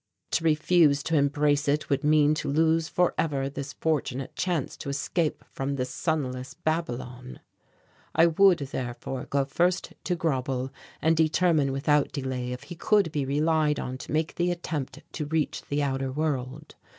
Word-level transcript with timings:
To 0.31 0.43
refuse 0.43 1.03
to 1.03 1.15
embrace 1.15 1.67
it 1.67 1.87
would 1.91 2.03
mean 2.03 2.33
to 2.33 2.49
lose 2.49 2.87
for 2.89 3.13
ever 3.19 3.47
this 3.51 3.73
fortunate 3.73 4.35
chance 4.35 4.75
to 4.77 4.89
escape 4.89 5.43
from 5.51 5.75
this 5.75 5.91
sunless 5.91 6.55
Babylon. 6.55 7.39
I 8.15 8.25
would 8.25 8.57
therefore 8.71 9.25
go 9.25 9.45
first 9.45 9.93
to 10.05 10.15
Grauble 10.15 10.71
and 11.03 11.15
determine 11.15 11.71
without 11.71 12.11
delay 12.11 12.51
if 12.51 12.63
he 12.63 12.73
could 12.75 13.11
be 13.11 13.25
relied 13.25 13.79
on 13.79 13.99
to 13.99 14.11
make 14.11 14.33
the 14.33 14.49
attempt 14.49 15.01
to 15.13 15.27
reach 15.27 15.61
the 15.69 15.83
outer 15.83 16.11
world. 16.11 16.73